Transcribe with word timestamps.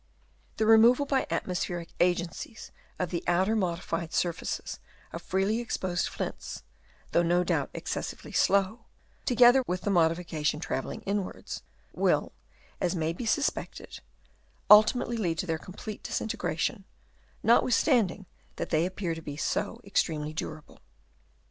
The 0.57 0.65
re 0.65 0.79
moval 0.79 1.07
by 1.07 1.27
atmospheric 1.29 1.89
agencies 1.99 2.71
of 2.97 3.11
the 3.11 3.23
outer 3.27 3.55
modified 3.55 4.13
surfaces 4.13 4.79
of 5.13 5.21
freely 5.21 5.59
exposed 5.59 6.07
flints, 6.07 6.63
though 7.11 7.21
no 7.21 7.43
doubt 7.43 7.69
excessively 7.75 8.31
slow, 8.31 8.85
to 9.25 9.35
gether 9.35 9.63
with 9.67 9.81
the 9.81 9.91
modification 9.91 10.59
travelling 10.59 11.01
inwards, 11.01 11.61
will, 11.93 12.33
as 12.79 12.95
may 12.95 13.13
be 13.13 13.27
suspected, 13.27 13.99
ultimately 14.71 15.17
lead 15.17 15.37
to 15.37 15.45
their 15.45 15.59
complete 15.59 16.01
disintegration, 16.01 16.85
not 17.43 17.61
withstanding 17.63 18.25
that 18.55 18.71
they 18.71 18.87
appear 18.87 19.13
to 19.13 19.21
be 19.21 19.37
so 19.37 19.81
extremely 19.83 20.33
durable. 20.33 20.79